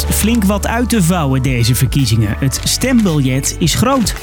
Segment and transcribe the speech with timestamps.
[0.00, 2.36] valt flink wat uit te vouwen deze verkiezingen.
[2.38, 4.14] Het stembiljet is groot.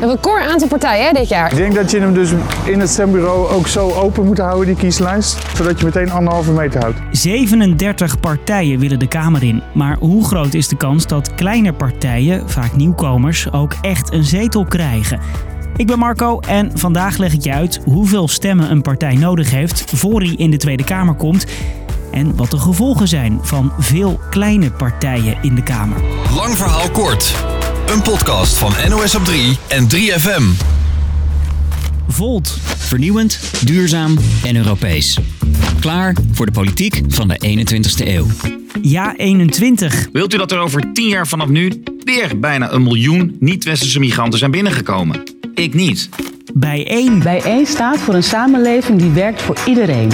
[0.00, 1.50] Een record aantal partijen hè, dit jaar.
[1.50, 2.30] Ik denk dat je hem dus
[2.64, 5.38] in het stembureau ook zo open moet houden, die kieslijst.
[5.56, 6.98] Zodat je meteen anderhalve meter houdt.
[7.10, 9.62] 37 partijen willen de Kamer in.
[9.74, 14.64] Maar hoe groot is de kans dat kleine partijen, vaak nieuwkomers, ook echt een zetel
[14.64, 15.20] krijgen?
[15.76, 19.84] Ik ben Marco en vandaag leg ik je uit hoeveel stemmen een partij nodig heeft
[19.86, 21.46] voor hij in de Tweede Kamer komt.
[22.12, 25.96] En wat de gevolgen zijn van veel kleine partijen in de Kamer.
[26.34, 27.34] Lang verhaal kort.
[27.86, 30.42] Een podcast van NOS op 3 en 3FM.
[32.08, 32.58] Volt.
[32.76, 35.18] Vernieuwend, duurzaam en Europees.
[35.80, 38.26] Klaar voor de politiek van de 21ste eeuw.
[38.82, 40.08] Ja 21.
[40.12, 44.38] Wilt u dat er over 10 jaar vanaf nu weer bijna een miljoen niet-westerse migranten
[44.38, 45.22] zijn binnengekomen?
[45.54, 46.08] Ik niet.
[46.54, 47.18] Bijeen.
[47.18, 50.10] Bijeen staat voor een samenleving die werkt voor iedereen.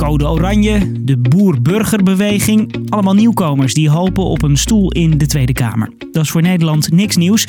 [0.00, 2.90] Code Oranje, de Boer-Burgerbeweging.
[2.90, 5.92] Allemaal nieuwkomers die hopen op een stoel in de Tweede Kamer.
[6.12, 7.44] Dat is voor Nederland niks nieuws.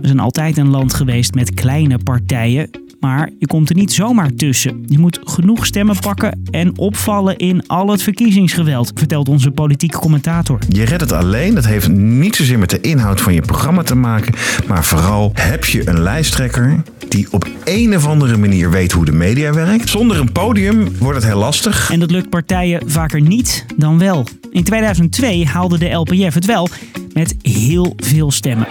[0.00, 2.70] We zijn altijd een land geweest met kleine partijen.
[3.00, 4.84] Maar je komt er niet zomaar tussen.
[4.86, 10.58] Je moet genoeg stemmen pakken en opvallen in al het verkiezingsgeweld, vertelt onze politieke commentator.
[10.68, 11.54] Je redt het alleen.
[11.54, 14.34] Dat heeft niet zozeer met de inhoud van je programma te maken.
[14.66, 19.12] Maar vooral heb je een lijsttrekker die op een of andere manier weet hoe de
[19.12, 19.88] media werkt.
[19.88, 21.90] Zonder een podium wordt het heel lastig.
[21.90, 24.26] En dat lukt partijen vaker niet dan wel.
[24.50, 26.68] In 2002 haalde de LPF het wel
[27.12, 28.66] met heel veel stemmen.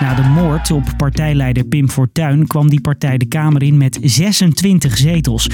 [0.00, 4.96] Na de moord op partijleider Pim Fortuyn kwam die partij de Kamer in met 26
[4.96, 5.48] zetels.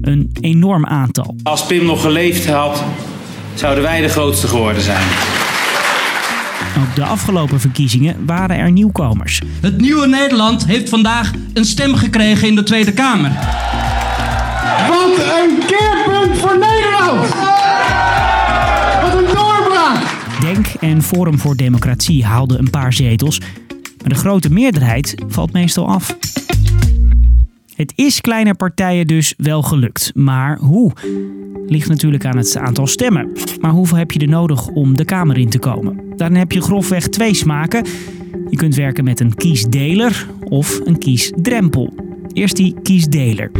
[0.00, 1.34] Een enorm aantal.
[1.42, 2.84] Als Pim nog geleefd had,
[3.54, 5.06] zouden wij de grootste geworden zijn.
[6.78, 9.40] Ook de afgelopen verkiezingen waren er nieuwkomers.
[9.60, 13.30] Het nieuwe Nederland heeft vandaag een stem gekregen in de Tweede Kamer.
[20.80, 23.40] En Forum voor Democratie haalden een paar zetels,
[24.00, 26.16] maar de grote meerderheid valt meestal af.
[27.74, 30.92] Het is kleine partijen dus wel gelukt, maar hoe?
[31.66, 33.32] Ligt natuurlijk aan het aantal stemmen.
[33.60, 36.00] Maar hoeveel heb je er nodig om de Kamer in te komen?
[36.16, 37.86] Daarin heb je grofweg twee smaken.
[38.50, 41.94] Je kunt werken met een kiesdeler of een kiesdrempel.
[42.32, 43.50] Eerst die kiesdeler.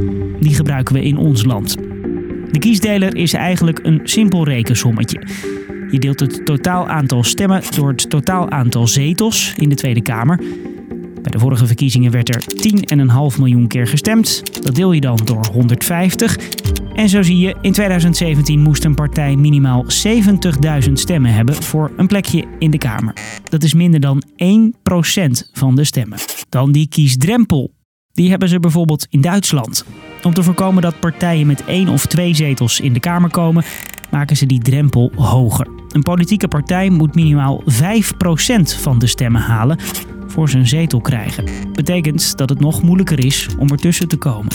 [0.41, 1.77] Die gebruiken we in ons land.
[2.51, 5.23] De kiesdeler is eigenlijk een simpel rekensommetje.
[5.91, 10.37] Je deelt het totaal aantal stemmen door het totaal aantal zetels in de Tweede Kamer.
[11.23, 12.43] Bij de vorige verkiezingen werd er
[13.33, 14.43] 10,5 miljoen keer gestemd.
[14.63, 16.37] Dat deel je dan door 150.
[16.95, 19.85] En zo zie je, in 2017 moest een partij minimaal
[20.87, 23.13] 70.000 stemmen hebben voor een plekje in de Kamer.
[23.49, 26.19] Dat is minder dan 1% van de stemmen.
[26.49, 27.73] Dan die kiesdrempel.
[28.13, 29.85] Die hebben ze bijvoorbeeld in Duitsland.
[30.23, 33.65] Om te voorkomen dat partijen met één of twee zetels in de Kamer komen,
[34.19, 35.67] maken ze die drempel hoger.
[35.89, 37.75] Een politieke partij moet minimaal 5%
[38.81, 39.79] van de stemmen halen
[40.27, 41.45] voor een zetel krijgen.
[41.73, 44.53] Betekent dat het nog moeilijker is om ertussen te komen.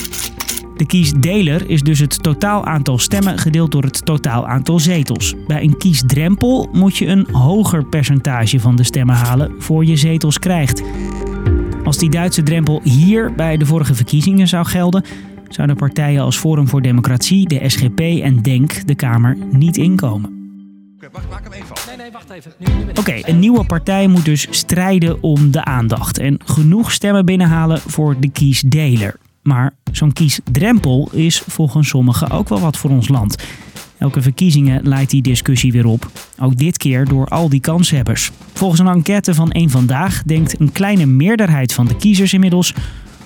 [0.76, 5.34] De kiesdeler is dus het totaal aantal stemmen gedeeld door het totaal aantal zetels.
[5.46, 10.38] Bij een kiesdrempel moet je een hoger percentage van de stemmen halen voor je zetels
[10.38, 10.82] krijgt.
[11.84, 15.04] Als die Duitse drempel hier bij de vorige verkiezingen zou gelden,
[15.48, 20.34] zouden partijen als Forum voor Democratie, de SGP en DENK de Kamer niet inkomen.
[21.12, 21.86] Wacht, maak hem even af.
[21.86, 22.52] Nee, nee, wacht even.
[22.98, 28.16] Oké, een nieuwe partij moet dus strijden om de aandacht en genoeg stemmen binnenhalen voor
[28.20, 29.16] de kiesdeler.
[29.42, 33.44] Maar zo'n kiesdrempel is volgens sommigen ook wel wat voor ons land.
[33.98, 36.10] Elke verkiezingen leidt die discussie weer op.
[36.38, 38.30] Ook dit keer door al die kanshebbers.
[38.52, 42.74] Volgens een enquête van Eén Vandaag denkt een kleine meerderheid van de kiezers inmiddels...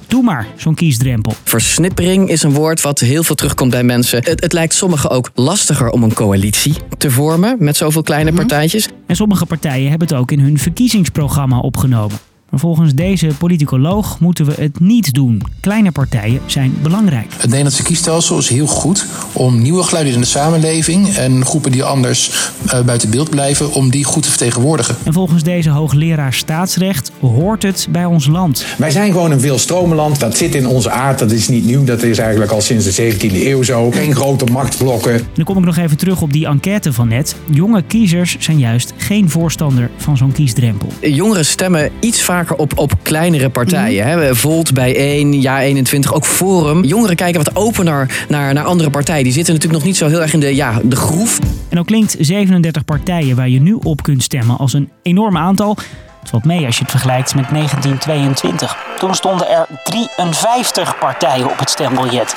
[0.09, 1.35] Doe maar, zo'n kiesdrempel.
[1.45, 4.25] Versnippering is een woord wat heel veel terugkomt bij mensen.
[4.25, 8.89] Het, het lijkt sommigen ook lastiger om een coalitie te vormen met zoveel kleine partijtjes.
[9.07, 12.19] En sommige partijen hebben het ook in hun verkiezingsprogramma opgenomen.
[12.50, 15.42] Maar volgens deze politicoloog moeten we het niet doen.
[15.60, 17.32] Kleine partijen zijn belangrijk.
[17.32, 21.84] Het Nederlandse kiesstelsel is heel goed om nieuwe geluiden in de samenleving en groepen die
[21.84, 24.97] anders uh, buiten beeld blijven, om die goed te vertegenwoordigen.
[25.04, 28.65] En volgens deze hoogleraar staatsrecht hoort het bij ons land.
[28.78, 30.21] Wij zijn gewoon een veelstromenland.
[30.21, 31.18] Dat zit in onze aard.
[31.18, 31.84] Dat is niet nieuw.
[31.84, 33.91] Dat is eigenlijk al sinds de 17e eeuw zo.
[33.91, 35.15] Geen grote machtsblokken.
[35.15, 37.36] En dan kom ik nog even terug op die enquête van net.
[37.51, 40.89] Jonge kiezers zijn juist geen voorstander van zo'n kiesdrempel.
[41.01, 44.05] Jongeren stemmen iets vaker op, op kleinere partijen.
[44.05, 44.23] Mm.
[44.23, 44.35] Hè?
[44.35, 46.85] Volt bij 1, Ja 21, ook Forum.
[46.85, 49.25] Jongeren kijken wat opener naar, naar andere partijen.
[49.25, 51.39] Die zitten natuurlijk nog niet zo heel erg in de, ja, de groef.
[51.39, 55.77] En dan klinkt 37 partijen waar je nu op kunt stemmen als een enorm aantal.
[56.21, 58.77] Het valt mee als je het vergelijkt met 1922.
[58.99, 62.35] Toen stonden er 53 partijen op het stembiljet.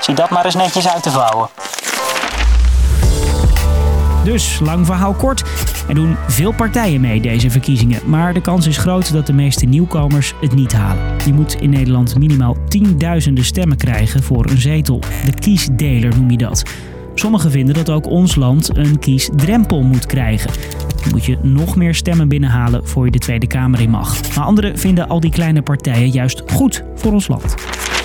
[0.00, 1.48] Zie dat maar eens netjes uit te vouwen.
[4.24, 5.42] Dus, lang verhaal kort.
[5.88, 9.66] Er doen veel partijen mee deze verkiezingen, maar de kans is groot dat de meeste
[9.66, 11.04] nieuwkomers het niet halen.
[11.26, 15.00] Je moet in Nederland minimaal tienduizenden stemmen krijgen voor een zetel.
[15.24, 16.62] De kiesdeler noem je dat.
[17.14, 20.50] Sommigen vinden dat ook ons land een kiesdrempel moet krijgen.
[21.02, 24.34] Dan moet je nog meer stemmen binnenhalen voor je de Tweede Kamer in mag.
[24.36, 27.54] Maar anderen vinden al die kleine partijen juist goed voor ons land.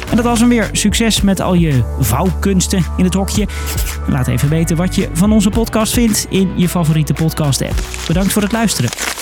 [0.10, 0.70] En dat was hem weer.
[0.72, 3.48] Succes met al je vouwkunsten in het hokje.
[4.08, 7.82] Laat even weten wat je van onze podcast vindt in je favoriete podcast app.
[8.08, 9.12] Bedankt voor het luisteren.